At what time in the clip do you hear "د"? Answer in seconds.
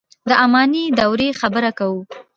0.29-0.31